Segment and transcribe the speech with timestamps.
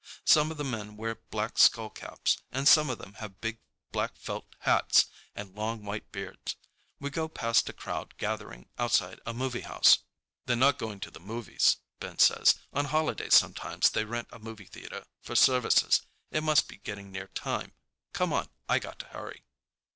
[0.25, 3.59] Some of the men wear black skullcaps, and some of them have big
[3.91, 6.55] black felt hats and long white beards.
[6.99, 9.99] We go past a crowd gathering outside a movie house.
[10.47, 12.55] "They're not going to the movies," Ben says.
[12.73, 16.01] "On holidays sometimes they rent a movie theater for services.
[16.31, 17.73] It must be getting near time.
[18.11, 19.43] Come on, I got to hurry."